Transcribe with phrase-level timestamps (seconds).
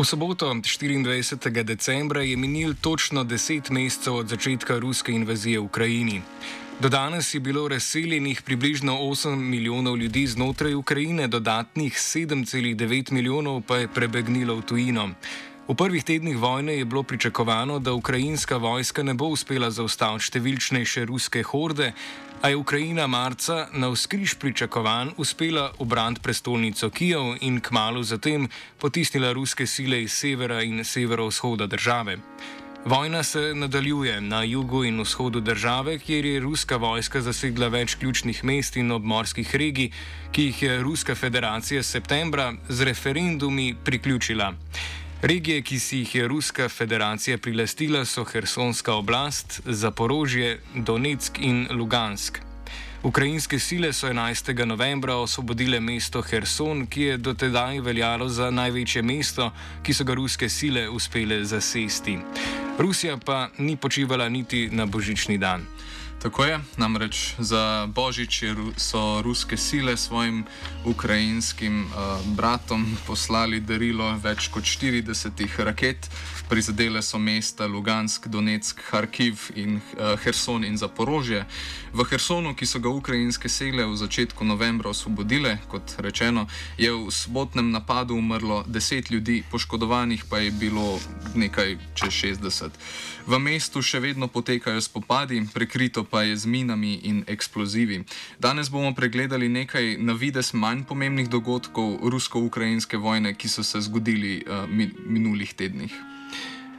[0.00, 1.60] V soboto 24.
[1.60, 6.22] decembra je minil točno deset mesecev od začetka ruske invazije v Ukrajini.
[6.80, 13.76] Do danes je bilo razseljenih približno 8 milijonov ljudi znotraj Ukrajine, dodatnih 7,9 milijonov pa
[13.76, 15.10] je prebegnilo v tujino.
[15.68, 21.04] V prvih tednih vojne je bilo pričakovano, da ukrajinska vojska ne bo uspela zaustaviti številčnejše
[21.06, 21.92] ruske horde,
[22.42, 28.48] a je Ukrajina marca na vzkriž pričakovanj uspela obrant prestolnico Kijev in kmalo zatem
[28.78, 32.16] potisnila ruske sile iz severa in severovzhoda države.
[32.84, 38.44] Vojna se nadaljuje na jugu in vzhodu države, kjer je ruska vojska zasegla več ključnih
[38.44, 39.90] mest in obmorskih regij,
[40.32, 44.54] ki jih je Ruska federacija septembra z referendumi priključila.
[45.22, 52.38] Regije, ki si jih je Ruska federacija prilastila, so Hersonska oblast, Zaporožje, Donetsk in Lugansk.
[53.02, 54.64] Ukrajinske sile so 11.
[54.64, 59.50] novembra osvobodile mesto Herson, ki je dotedaj veljalo za največje mesto,
[59.82, 62.18] ki so ga ruske sile uspele zasesti.
[62.78, 65.66] Rusija pa ni počivala niti na božični dan.
[66.20, 68.44] Tako je, namreč za Božič
[68.76, 70.44] so ruske sile svojim
[70.84, 76.10] ukrajinskim uh, bratom poslali darilo več kot 40 raket.
[76.50, 81.46] Prizadele so mesta Lugansk, Donetsk, Kharkiv in uh, Herson in Zaporožje.
[81.92, 86.46] V Hersonu, ki so ga ukrajinske sile v začetku novembra osvobodile, kot rečeno,
[86.76, 91.00] je v sobotnem napadu umrlo 10 ljudi, poškodovanih pa je bilo
[91.34, 92.12] nekaj čez
[92.44, 92.76] 60.
[93.26, 98.04] V mestu še vedno potekajo spopadi, prekrito pa je z minami in eksplozivi.
[98.38, 104.44] Danes bomo pregledali nekaj na vides manj pomembnih dogodkov rusko-ukrajinske vojne, ki so se zgodili
[104.46, 105.94] uh, mi minulih tednih.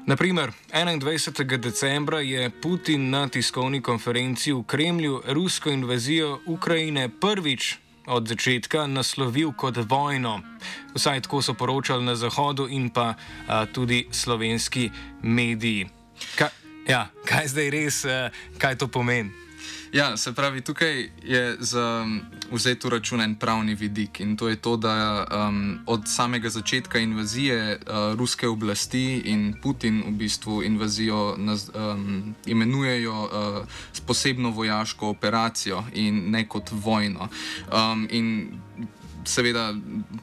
[0.05, 1.57] Naprimer, 21.
[1.57, 9.53] decembra je Putin na tiskovni konferenci v Kremlju rusko invazijo Ukrajine prvič od začetka naslovil
[9.53, 10.41] kot vojno.
[10.95, 14.89] Vsaj tako so poročali na Zahodu in pa a, tudi slovenski
[15.21, 15.87] mediji.
[16.35, 16.49] Ka,
[16.87, 19.31] ja, kaj zdaj res, uh, kaj to pomeni?
[19.91, 22.05] Ja, se pravi, tukaj je za
[22.51, 26.99] vzeti v račun en pravni vidik in to je to, da um, od samega začetka
[26.99, 34.49] invazije uh, ruske oblasti in Putin v bistvu invazijo naz, um, imenujejo uh, s posebno
[34.49, 37.27] vojaško operacijo in ne kot vojno.
[37.67, 38.07] Um,
[39.25, 39.73] seveda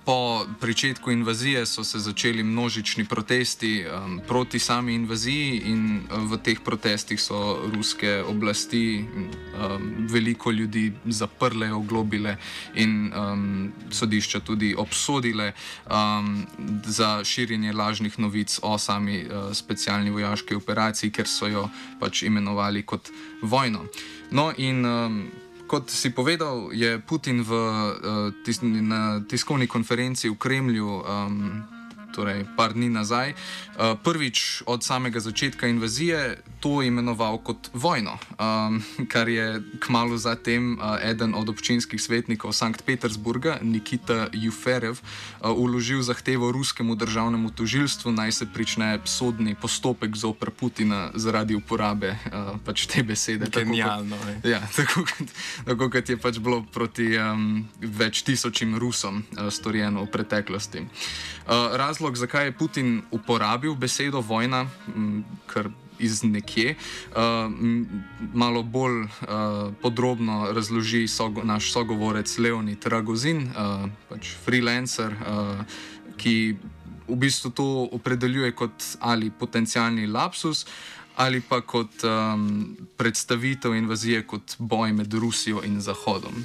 [0.05, 6.39] po začetku invazije so se začeli množični protesti um, proti sami invaziji, in uh, v
[6.43, 12.37] teh protestih so ruske oblasti um, veliko ljudi zaprle, oglobile
[12.75, 15.53] in um, sodišča tudi obsodile
[15.87, 16.47] um,
[16.85, 21.69] za širjenje lažnih novic o sami uh, specialni vojaški operaciji, ker so jo
[22.01, 23.11] pač imenovali kot
[23.43, 23.87] vojno.
[24.31, 25.31] No, in um,
[25.69, 30.89] kot si povedal, je Putin v, uh, tis, na tiskovni konferenci v Kremlju.
[31.05, 31.37] Um,
[32.09, 38.83] torej par dni nazaj, uh, prvič od samega začetka invazije to imenoval kot vojno, um,
[39.09, 46.03] kar je kmalo zatem uh, eden od občinskih svetnikov Sankt Petersburga, Nikita Juferev, uh, uložil
[46.03, 52.87] zahtevo ruskemu državnemu tožilstvu, naj se prične sodni postopek zoper Putina zaradi uporabe uh, pač
[52.87, 53.47] te besede.
[53.47, 54.17] Genialno.
[54.17, 55.07] Tako kot, ja, tako,
[55.65, 60.83] tako kot je pač bilo proti um, več tisočim Rusom uh, storjeno v preteklosti.
[61.49, 64.67] Uh, razlog, zakaj je Putin uporabil besedo vojna,
[65.47, 67.51] kar iz nekje, uh,
[68.35, 69.09] malo bolj uh,
[69.83, 75.65] podrobno razloži sogo, naš sogovorec Leonid Ragozin, uh, pač freelancer, uh,
[76.17, 76.57] ki
[77.09, 80.67] v bistvu to opredeljuje kot ali potencijalni lapsus.
[81.19, 86.45] Ali pa kot um, predstavitev invazije kot boj med Rusijo in Zahodom.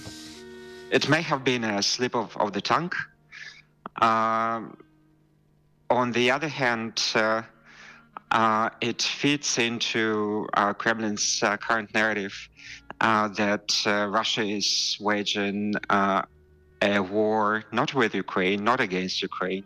[0.92, 2.94] It may have been a slip of, of the tongue.
[4.02, 4.62] Uh,
[5.90, 7.44] on the other hand, uh,
[8.34, 12.34] uh, it fits into uh, Kremlin's uh, current narrative
[13.00, 19.64] uh, that uh, Russia is waging a war not with Ukraine, not against Ukraine,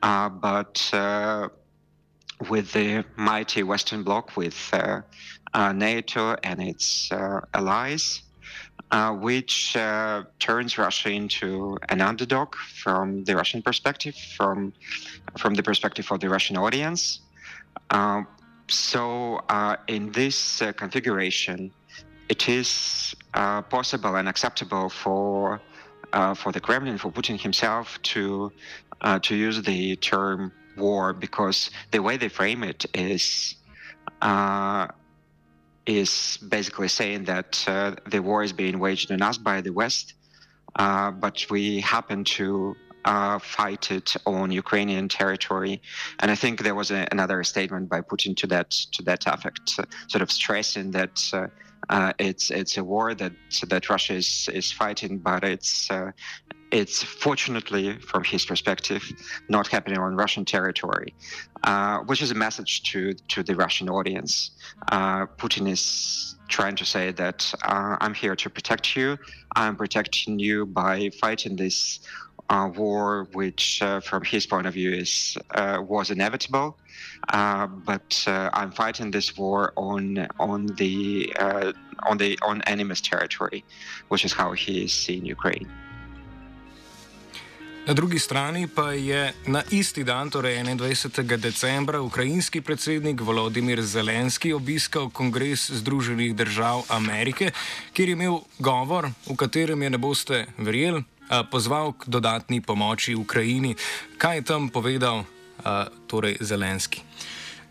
[0.00, 0.90] but
[2.48, 4.58] with the mighty Western Bloc, with
[5.54, 7.10] NATO and its
[7.52, 8.22] allies
[8.90, 14.72] uh, which uh, turns Russia into an underdog from the Russian perspective, from
[15.38, 17.20] from the perspective of the Russian audience.
[17.90, 18.22] Uh,
[18.68, 21.72] so, uh, in this uh, configuration,
[22.28, 25.60] it is uh, possible and acceptable for
[26.34, 28.50] for the Kremlin, for Putin himself, to
[29.22, 33.54] to use the term war because the way they frame it is
[35.86, 40.14] is basically saying that uh, the war is being waged on us by the West,
[40.76, 42.74] uh, but we happen to
[43.06, 45.80] uh, fight it on Ukrainian territory.
[46.20, 49.70] And I think there was a, another statement by Putin to that to that effect,
[50.08, 51.16] sort of stressing that.
[51.32, 51.46] Uh,
[51.88, 53.32] uh, it's it's a war that
[53.68, 56.10] that Russia is is fighting, but it's uh,
[56.72, 59.02] it's fortunately, from his perspective,
[59.48, 61.14] not happening on Russian territory,
[61.62, 64.50] uh, which is a message to to the Russian audience.
[64.90, 69.16] Uh, Putin is trying to say that uh, I'm here to protect you.
[69.54, 72.00] I'm protecting you by fighting this
[72.48, 76.76] uh, war, which, uh, from his point of view, is uh, was inevitable.
[77.84, 81.34] but I'm fighting this war on on the
[82.08, 83.64] on the on enemy's territory,
[84.08, 85.68] which is how he is seeing Ukraine.
[87.86, 91.38] Na drugi strani pa je na isti dan, torej 21.
[91.38, 97.52] decembra, ukrajinski predsednik Volodimir Zelenski obiskal Kongres Združenih držav Amerike,
[97.94, 101.04] kjer je imel govor, v katerem je ne boste verjeli,
[101.50, 103.74] pozval k dodatni pomoči Ukrajini.
[104.18, 105.26] Kaj je tam povedal
[106.06, 107.02] torej Zelenski?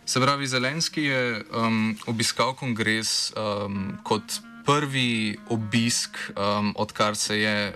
[0.06, 4.24] Se pravi, Zelenski je um, obiskal kongres um, kot
[4.66, 7.74] prvi obisk, um, odkar se je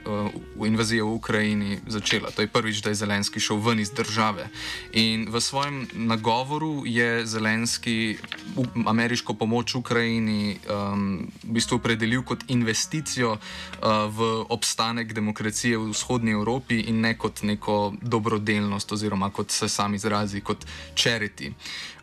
[0.58, 2.32] uh, invazija v Ukrajini začela.
[2.32, 4.50] To je prvič, da je Zelenski šel ven iz države.
[4.94, 8.18] In v svojem nagovoru je Zelenski
[8.86, 13.40] ameriško pomoč Ukrajini um, v bistvu opredelil kot investicijo uh,
[14.10, 19.94] v obstanek demokracije v vzhodnji Evropi in ne kot neko dobrodelnost, oziroma kot se sam
[19.94, 20.66] izrazi, kot
[20.96, 21.54] charity.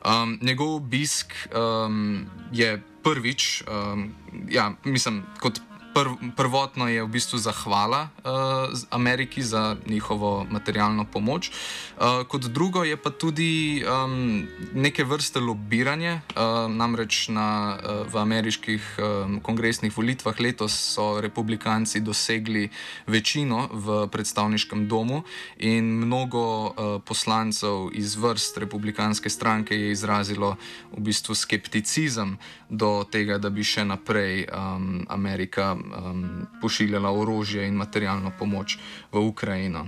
[0.07, 4.15] Um, njegov obisk um, je prvič, um,
[4.49, 5.61] ja, mislim, kot
[5.97, 12.85] prv, prvotno je v bistvu zahvala uh, Ameriki za njihovo materialno pomoč, uh, kot drugo
[12.85, 14.45] je pa tudi um,
[14.75, 16.21] neke vrste lobiranje.
[16.37, 22.69] Uh, namreč na, uh, v ameriških um, kongresnih volitvah letos so republikanci dosegli
[23.07, 25.23] večino v predstavniškem domu
[25.57, 30.57] in mnogo uh, poslancev iz vrst republikanske stranke je izrazilo
[30.93, 32.37] v bistvu skepticizem
[32.69, 38.79] do tega, da bi še naprej um, Amerika um, pošiljala orožje in materialno pomoč
[39.13, 39.87] v Ukrajino.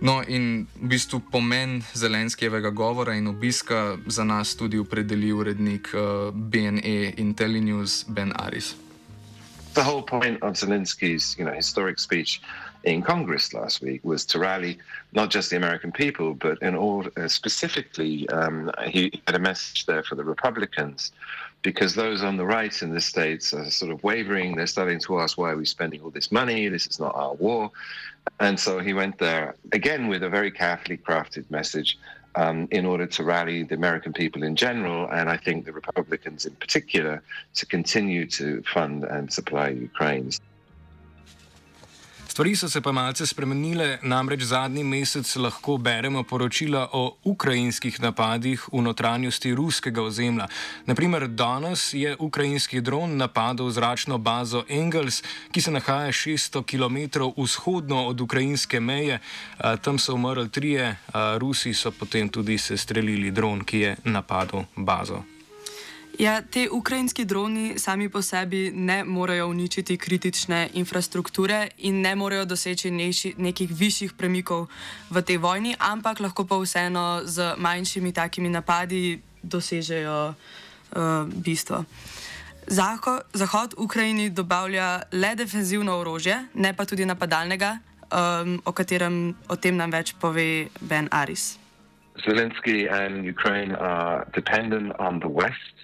[0.00, 6.34] No, in v bistvu pomen Zelenskijevega govora in obiska za nas tudi opredeli urednik uh,
[6.34, 8.74] BNE in Telenews Ben Aris.
[9.74, 12.40] The whole point of Zelensky's, you know, historic speech
[12.84, 14.78] in Congress last week was to rally
[15.12, 19.86] not just the American people, but in all uh, specifically, um, he had a message
[19.86, 21.12] there for the Republicans
[21.62, 24.56] because those on the right in the states are sort of wavering.
[24.56, 26.68] They're starting to ask, why are we spending all this money?
[26.68, 27.70] This is not our war.
[28.38, 31.98] And so he went there again with a very carefully crafted message
[32.34, 36.46] um, in order to rally the American people in general, and I think the Republicans
[36.46, 37.22] in particular,
[37.54, 40.30] to continue to fund and supply Ukraine.
[42.30, 48.68] Stvari so se pa malce spremenile, namreč zadnji mesec lahko beremo poročila o ukrajinskih napadih
[48.72, 50.46] v notranjosti ruskega ozemlja.
[50.86, 58.06] Naprimer, danes je ukrajinski dron napadel zračno bazo Engels, ki se nahaja 600 km vzhodno
[58.06, 59.18] od ukrajinske meje.
[59.82, 60.96] Tam so umrli trije,
[61.38, 65.22] Rusi so potem tudi sestrelili dron, ki je napadel bazo.
[66.20, 72.44] Ja, te ukrajinski droni sami po sebi ne morejo uničiti kritične infrastrukture in ne morejo
[72.44, 74.66] doseči neši, nekih višjih premikov
[75.10, 81.84] v tej vojni, ampak lahko pa vseeno z manjšimi takimi napadi dosežejo uh, bistvo.
[82.66, 87.78] Zahod, Zahod Ukrajini dobavlja le defenzivno orožje, ne pa tudi napadalnega,
[88.12, 91.56] um, o katerem o tem nam več pove Ben Aris.
[92.28, 95.80] Zelensky and Ukraine are dependent on the West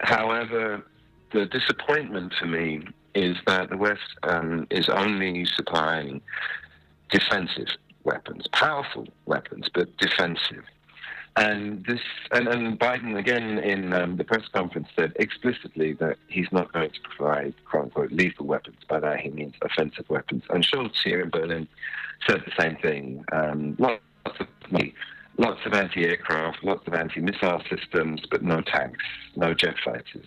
[0.00, 0.84] However,
[1.32, 6.20] the disappointment for me is that the West um, is only supplying
[7.10, 7.68] defensive
[8.04, 10.64] weapons, powerful weapons, but defensive.
[11.36, 12.00] And this,
[12.32, 16.90] and, and Biden again in um, the press conference said explicitly that he's not going
[16.90, 18.78] to provide "quote unquote" lethal weapons.
[18.88, 20.42] By that he means offensive weapons.
[20.50, 21.68] And Schultz here in Berlin
[22.28, 23.24] said the same thing.
[23.32, 24.00] Um, lots
[24.40, 24.94] of money
[25.40, 29.02] lots of anti-aircraft, lots of anti-missile systems, but no tanks,
[29.36, 30.26] no jet fighters,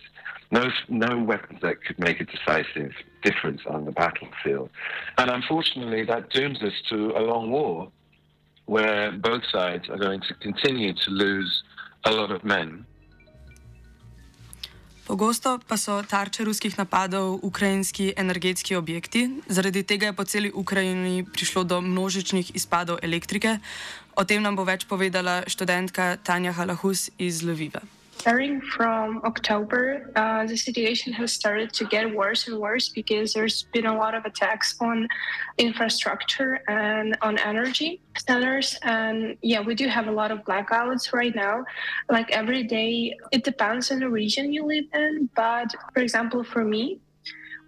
[0.50, 2.92] no no weapons that could make a decisive
[3.22, 4.70] difference on the battlefield.
[5.16, 7.92] And unfortunately, that dooms us to a long war,
[8.66, 11.62] where both sides are going to continue to lose
[12.04, 12.84] a lot of men.
[15.04, 21.24] Pogosto pa so tarče ruskih napadov ukrajinski energetski objekti, zaradi tega je po celi Ukrajini
[21.28, 23.58] prišlo do množičnih izpadov elektrike.
[24.16, 27.84] O tem nam bo več povedala študentka Tanja Halahus iz Lviva.
[28.18, 33.64] Starting from October, uh, the situation has started to get worse and worse because there's
[33.74, 35.08] been a lot of attacks on
[35.58, 38.78] infrastructure and on energy centers.
[38.82, 41.64] And yeah, we do have a lot of blackouts right now.
[42.08, 45.28] Like every day, it depends on the region you live in.
[45.34, 47.00] But for example, for me,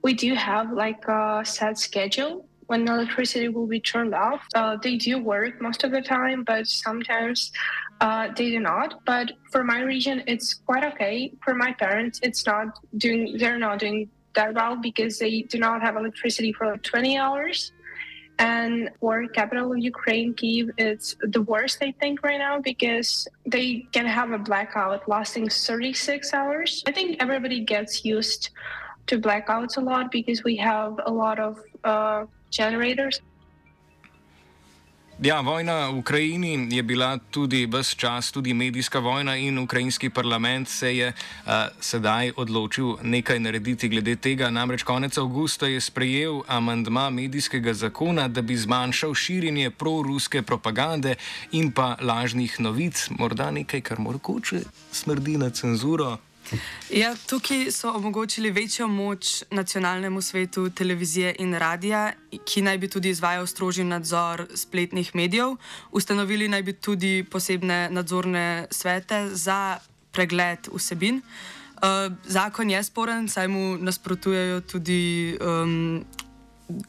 [0.02, 4.46] we do have like a set schedule when electricity will be turned off.
[4.54, 7.52] Uh, they do work most of the time, but sometimes
[8.00, 9.04] uh, they do not.
[9.04, 11.32] But for my region, it's quite okay.
[11.44, 13.36] For my parents, it's not doing.
[13.38, 17.72] They're not doing that well because they do not have electricity for like 20 hours.
[18.38, 23.86] And for capital of Ukraine, Kiev, it's the worst I think right now because they
[23.92, 26.82] can have a blackout lasting 36 hours.
[26.86, 28.50] I think everybody gets used
[29.06, 33.20] to blackouts a lot because we have a lot of uh, generators.
[35.16, 40.68] Ja, vojna v Ukrajini je bila tudi vse čas, tudi medijska vojna in ukrajinski parlament
[40.68, 44.50] se je uh, sedaj odločil nekaj narediti glede tega.
[44.50, 51.14] Namreč konec avgusta je sprejel amandma medijskega zakona, da bi zmanjšal širjenje proruske propagande
[51.52, 53.08] in pa lažnih novic.
[53.18, 54.60] Morda nekaj, kar mogoče
[54.92, 56.18] smrdi na cenzuro.
[56.90, 62.12] Ja, tukaj so omogočili večjo moč nacionalnemu svetu televizije in radia,
[62.44, 65.56] ki naj bi tudi izvajal strožji nadzor spletnih medijev.
[65.92, 69.78] Ustanovili naj bi tudi posebne nadzorne svete za
[70.12, 71.20] pregled vsebin.
[71.76, 76.04] Uh, zakon je sporen, saj mu nasprotujejo tudi um,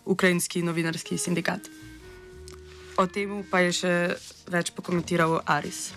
[0.06, 1.60] ukrajinski novinarski sindikat.
[2.98, 3.94] O tem pa je še
[4.50, 5.92] več pokomentiral Aris.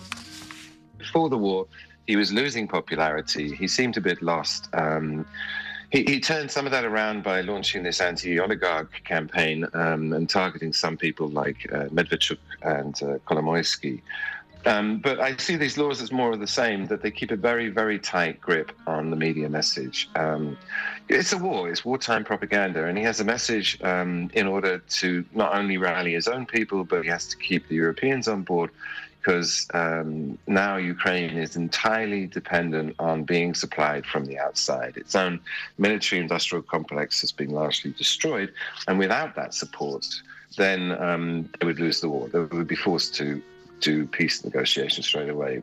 [0.97, 1.65] Before the war,
[2.11, 3.55] he was losing popularity.
[3.55, 4.67] He seemed a bit lost.
[4.73, 5.25] Um,
[5.91, 10.73] he, he, turned some of that around by launching this anti-oligarch campaign um, and targeting
[10.73, 14.01] some people like uh, Medvedchuk and uh, Kolomoisky.
[14.65, 17.37] Um, but I see these laws as more of the same, that they keep a
[17.37, 20.09] very, very tight grip on the media message.
[20.15, 20.57] Um,
[21.07, 25.23] it's a war, it's wartime propaganda, and he has a message um, in order to
[25.33, 28.69] not only rally his own people, but he has to keep the Europeans on board
[29.21, 34.97] because um, now Ukraine is entirely dependent on being supplied from the outside.
[34.97, 35.39] Its own
[35.77, 38.51] military industrial complex has been largely destroyed,
[38.87, 40.07] and without that support,
[40.57, 42.27] then um, they would lose the war.
[42.29, 43.41] They would be forced to
[43.79, 45.61] do peace negotiations straight away.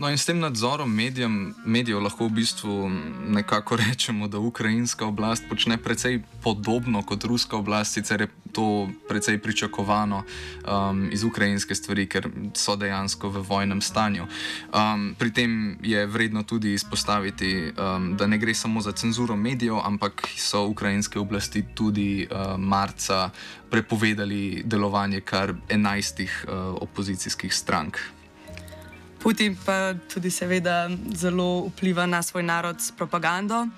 [0.00, 2.88] No, in s tem nadzorom medijem, medijev lahko v bistvu
[3.36, 9.38] nekako rečemo, da ukrajinska oblast počne precej podobno kot ruska oblast, sicer je to precej
[9.38, 14.24] pričakovano um, iz ukrajinske stvari, ker so dejansko v vojnem stanju.
[14.72, 19.82] Um, pri tem je vredno tudi izpostaviti, um, da ne gre samo za cenzuro medijev,
[19.84, 23.30] ampak so ukrajinske oblasti tudi uh, marca
[23.70, 28.00] prepovedali delovanje kar enajstih uh, opozicijskih strank.
[29.20, 33.68] Putin pa tudi seveda zelo vpliva na svoj narod s propagando.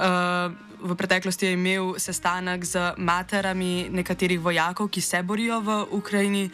[0.00, 0.48] Uh,
[0.80, 6.48] v preteklosti je imel sestanek z materami nekaterih vojakov, ki se borijo v Ukrajini.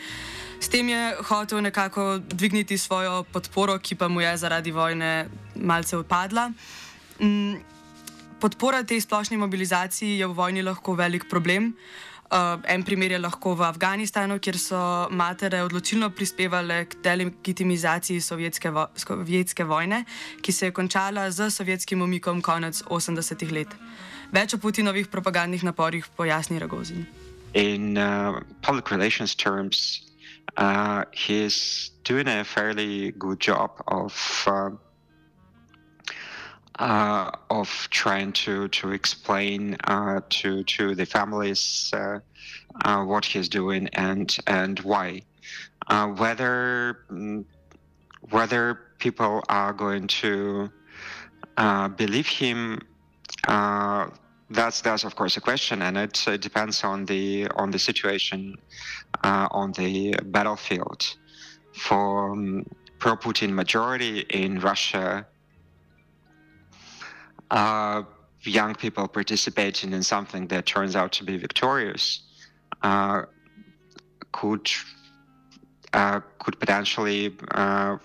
[0.58, 5.94] S tem je hotel nekako dvigniti svojo podporo, ki pa mu je zaradi vojne malce
[5.98, 6.50] upadla.
[7.22, 7.62] Um,
[8.42, 11.70] podpora tej splošni mobilizaciji je v vojni lahko velik problem.
[11.70, 14.78] Uh, Uh, en primer je lahko v Afganistanu, kjer so
[15.12, 19.98] matere odločilno prispevale k delegitimizaciji sovjetske, vo sovjetske vojne,
[20.40, 23.74] ki se je končala z sovjetskim umikom konec 80-ih let.
[24.32, 27.04] Več o Putinovih propagandnih naporih pojasni Ragozin.
[27.52, 30.00] In uh, public relations terms,
[30.56, 34.16] uh, he's doing a fairly good job of.
[34.48, 34.72] Uh,
[36.78, 42.18] uh, of trying to to explain uh, to to the families uh,
[42.84, 45.22] uh what he's doing and and why,
[45.88, 47.44] uh, whether mm,
[48.30, 50.70] whether people are going to
[51.56, 52.80] uh, believe him.
[54.50, 58.54] that's that's of course a question, and it, depends on the on the situation
[59.22, 61.16] on the battlefield.
[61.74, 62.66] For um,
[62.98, 65.26] pro-Putin majority in Russia,
[67.52, 68.02] uh,
[68.42, 72.22] young people participating in something that turns out to be victorious
[72.82, 73.22] uh,
[74.32, 74.68] could
[75.92, 77.98] uh, could potentially uh,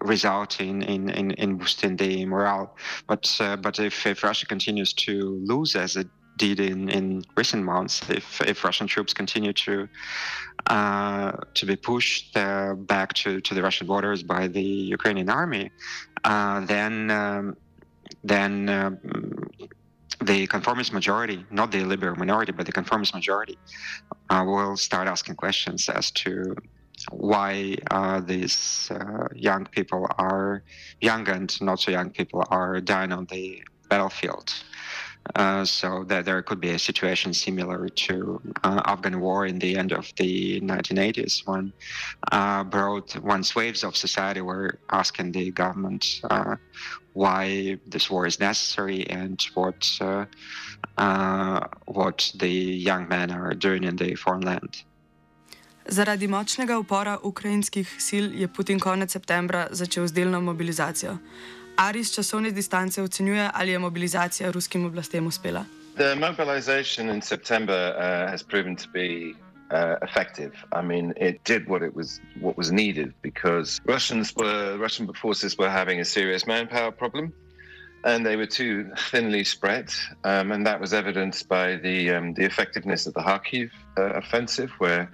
[0.00, 2.76] result in, in, in, in, boosting the morale.
[3.06, 7.62] But uh, but if, if Russia continues to lose as it did in, in recent
[7.62, 9.88] months, if if Russian troops continue to
[10.66, 15.70] uh, to be pushed back to, to the Russian borders by the Ukrainian army,
[16.24, 17.56] then um,
[18.24, 18.98] then um,
[20.20, 23.58] the conformist majority, not the liberal minority, but the conformist majority,
[24.30, 26.54] uh, will start asking questions as to
[27.10, 30.62] why uh, these uh, young people are
[31.00, 34.52] young and not so young people are dying on the battlefield.
[35.36, 39.76] Uh, so that there could be a situation similar to uh, Afghan war in the
[39.76, 41.72] end of the 1980s when
[42.32, 46.56] uh, broad when waves of society were asking the government uh,
[47.12, 50.24] why this war is necessary and what uh,
[50.98, 54.82] uh, what the young men are doing in the foreign land.
[55.88, 61.18] Zaradi močnega upora ukrajinskih sil je Putin konec septembra začel z delno mobilizacijo.
[61.76, 65.64] Ari z časovne distance ocenjuje, ali je mobilizacija ruskim oblastem uspela.
[65.96, 69.34] The mobilization in September uh, has proven to be
[69.70, 70.52] uh, effective.
[70.72, 75.58] I mean, it did what it was what was needed because Russians were Russian forces
[75.58, 77.32] were having a serious manpower problem,
[78.04, 79.92] and they were too thinly spread,
[80.24, 84.70] um, and that was evidenced by the um, the effectiveness of the Kharkiv uh, offensive,
[84.78, 85.10] where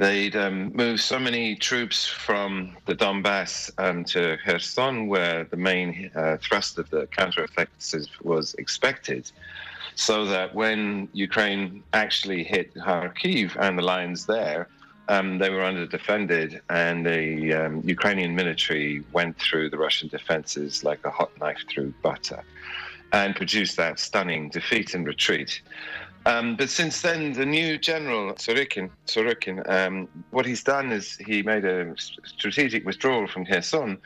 [0.00, 6.10] They'd um, moved so many troops from the Donbass um, to Kherson, where the main
[6.14, 9.30] uh, thrust of the counteroffensive was expected,
[9.96, 14.68] so that when Ukraine actually hit Kharkiv and the lines there,
[15.08, 20.82] um, they were under defended, and the um, Ukrainian military went through the Russian defenses
[20.82, 22.42] like a hot knife through butter
[23.12, 25.60] and produced that stunning defeat and retreat.
[26.26, 31.42] Um, but since then, the new general, Sorokin, Sorokin um, what he's done is he
[31.42, 33.98] made a strategic withdrawal from Kherson.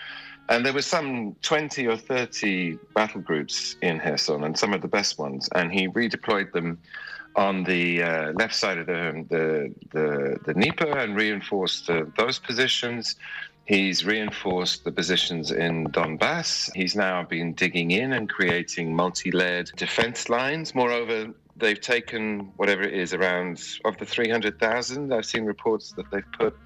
[0.49, 4.89] And there were some 20 or 30 battle groups in Kherson, and some of the
[4.89, 5.49] best ones.
[5.55, 6.79] And he redeployed them
[7.35, 12.39] on the uh, left side of the, the, the, the Dnieper and reinforced uh, those
[12.39, 13.17] positions.
[13.65, 16.71] He's reinforced the positions in Donbass.
[16.75, 20.75] He's now been digging in and creating multi layered defense lines.
[20.75, 25.13] Moreover, they've taken whatever it is around of the 300,000.
[25.13, 26.57] I've seen reports that they've put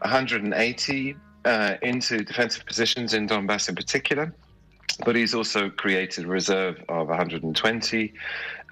[0.00, 4.34] 180 uh, into defensive positions in Donbass in particular.
[5.04, 8.12] But he's also created a reserve of 120.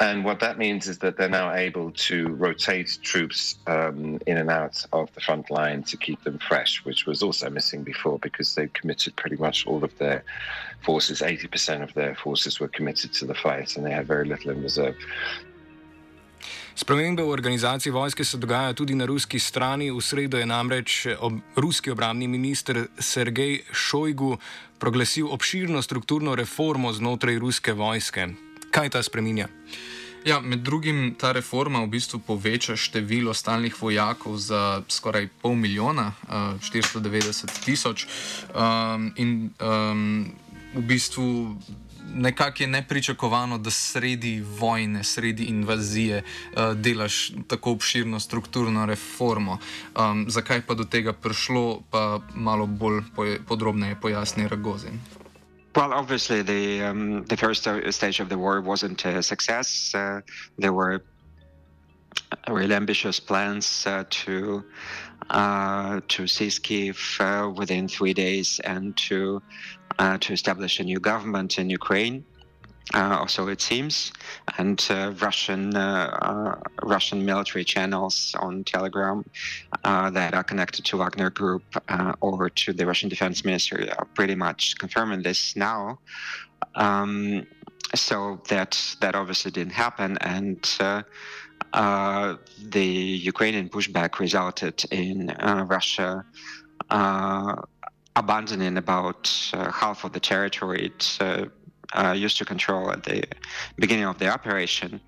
[0.00, 4.50] And what that means is that they're now able to rotate troops um, in and
[4.50, 8.56] out of the front line to keep them fresh, which was also missing before because
[8.56, 10.24] they committed pretty much all of their
[10.82, 11.20] forces.
[11.20, 14.62] 80% of their forces were committed to the fight and they had very little in
[14.62, 14.96] reserve.
[16.76, 19.90] Spremembe v organizaciji vojske se dogajajo tudi na ruski strani.
[19.90, 24.36] V sredo je namreč ob, ruski obramni minister Sergej Šojgu
[24.78, 28.28] proglasil obširno strukturno reformo znotraj ruske vojske.
[28.70, 29.48] Kaj ta spreminja?
[30.26, 36.12] Ja, med drugim ta reforma v bistvu poveča število stalnih vojakov za skoraj pol milijona,
[36.28, 38.06] 490 eh, tisoč.
[38.52, 40.28] Um, in um,
[40.74, 41.56] v bistvu
[42.14, 49.58] nekako je nepričakovano, da sredi vojne, sredi invazije uh, delaš tako obširno strukturno reformo.
[49.96, 55.00] Um, zakaj pa do tega prišlo, pa malo bolj poje, podrobneje pojasni Ragozin.
[55.76, 59.94] Well, obviously, the um, the first stage of the war wasn't a success.
[59.94, 60.20] Uh,
[60.58, 61.02] there were
[62.48, 64.64] really ambitious plans uh, to
[65.30, 69.42] uh, to seize Kiev uh, within three days and to
[69.85, 72.24] uh, to establish a new government in Ukraine.
[72.94, 74.12] Uh, or so it seems,
[74.58, 75.72] and uh, Russian
[76.84, 79.24] Russian military channels on Telegram
[79.82, 81.64] that are connected to Wagner Group
[82.20, 85.98] or to the Russian Defense Ministry are pretty much confirming this now.
[86.76, 87.44] Um,
[87.94, 90.64] so that that obviously didn't happen, and
[91.72, 92.36] uh,
[92.70, 96.24] the Ukrainian pushback resulted in uh, Russia
[96.90, 97.56] uh,
[98.16, 103.22] abandoning about uh, half of the territory it uh, used to control at the
[103.76, 105.00] beginning of the operation.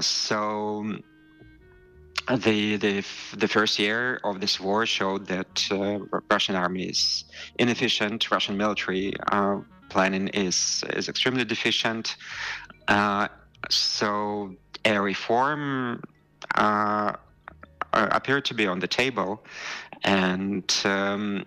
[0.00, 0.96] so
[2.46, 3.04] the, the
[3.36, 5.52] the first year of this war showed that
[6.30, 7.24] Russian army is
[7.58, 8.30] inefficient.
[8.30, 9.12] Russian military
[9.90, 12.16] planning is is extremely deficient.
[13.68, 16.02] so a reform
[16.54, 17.12] uh,
[17.92, 19.44] appeared to be on the table,
[20.02, 21.44] and um,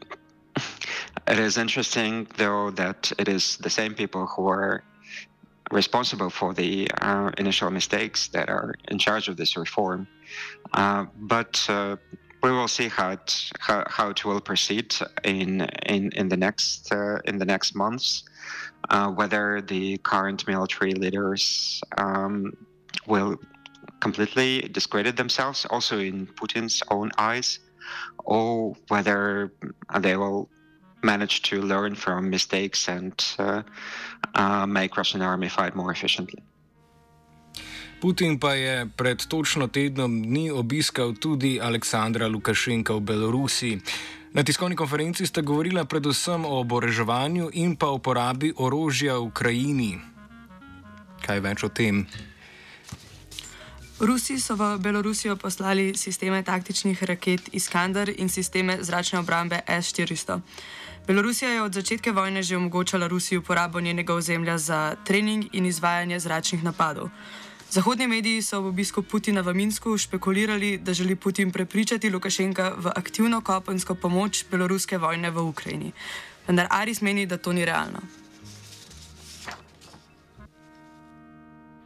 [1.28, 4.84] it is interesting, though, that it is the same people who are
[5.72, 10.08] responsible for the uh, initial mistakes that are in charge of this reform.
[10.74, 11.98] Uh, but uh,
[12.44, 16.92] we will see how it how, how it will proceed in in, in the next
[16.92, 18.24] uh, in the next months.
[18.90, 22.56] Uh, whether the current military leaders um,
[23.06, 23.38] will
[24.00, 27.60] completely discredit themselves, also in Putin's own eyes,
[28.26, 29.52] or whether
[30.02, 30.50] they will
[31.04, 33.62] manage to learn from mistakes and uh,
[34.36, 36.42] uh, make Russian army fight more efficiently.
[37.98, 43.82] Putin pa je pred točno tednom dni obiskal tudi Aleksandra Lukašenka v Belorusiji.
[44.38, 49.92] Na tiskovni konferenci sta govorila predvsem o oboreževanju in pa uporabi orožja v Ukrajini.
[51.26, 52.06] Kaj več o tem?
[54.00, 60.42] Rusi so v Belorusijo poslali sisteme taktičnih raket Iskander in sisteme zračne obrambe S-400.
[61.08, 66.20] Belorusija je od začetka vojne že omogočala Rusiji uporabo njenega ozemlja za trening in izvajanje
[66.20, 67.10] zračnih napadov.
[67.70, 72.92] Zahodni mediji so v obisku Putina v Minsku špekulirali, da želi Putin prepričati Lukašenka v
[72.96, 75.92] aktivno kopensko pomoč beloruske vojne v Ukrajini.
[76.48, 78.00] Vendar Aris meni, da to ni realno.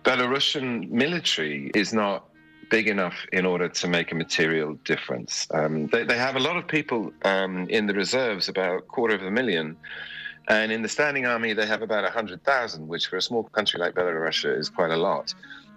[0.03, 2.27] Belarusian military is not
[2.71, 5.45] big enough in order to make a material difference.
[5.53, 9.13] Um, they, they, have a lot of people um, in the reserves, about a quarter
[9.13, 9.77] of a million.
[10.47, 13.93] And in the standing army, they have about 100,000, which for a small country like
[13.93, 15.33] Belarus is quite a lot.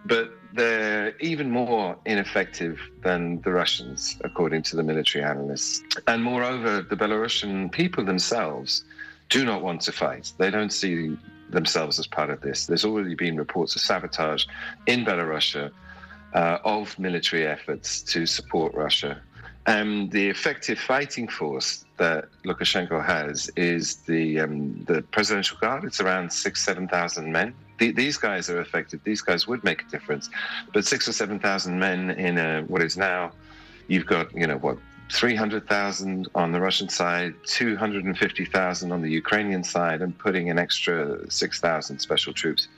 [0.06, 5.82] But they're even more ineffective than the Russians, according to the military analysts.
[6.06, 8.84] And moreover, the Belarusian people themselves
[9.30, 10.32] do not want to fight.
[10.38, 11.16] They don't see
[11.50, 12.66] themselves as part of this.
[12.66, 14.46] There's already been reports of sabotage
[14.86, 15.70] in Belarus
[16.34, 19.20] uh, of military efforts to support Russia.
[19.66, 25.84] And the effective fighting force that Lukashenko has is the um, the presidential guard.
[25.84, 27.54] It's around six, seven thousand men.
[27.78, 29.00] The, these guys are effective.
[29.04, 30.28] These guys would make a difference.
[30.74, 33.32] But six or seven thousand men in a, what is now,
[33.88, 34.76] you've got you know what
[35.12, 41.98] 300,000 on the Russian side, 250,000 on the Ukrainian side, and putting an extra 6,000
[41.98, 42.68] special troops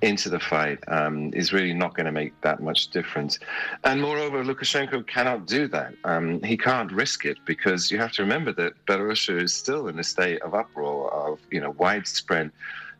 [0.00, 3.38] into the fight um, is really not going to make that much difference.
[3.84, 5.94] And moreover, Lukashenko cannot do that.
[6.04, 9.98] Um, he can't risk it because you have to remember that Belarus is still in
[9.98, 12.50] a state of uproar, of you know widespread.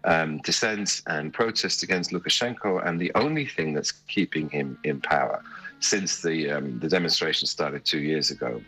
[0.05, 5.45] Um, dissent and protest against Lukashenko, and the only thing that's keeping him in power
[5.85, 8.61] since the um, the demonstration started two years ago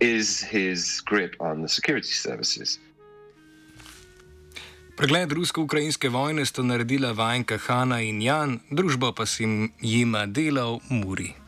[0.00, 2.78] is his grip on the security services.
[4.96, 9.48] Pregled rusko-ukrajinske vojne sta naredila vajenka Hanna in Jan, družbo pa si
[9.80, 11.32] jima delal Muri.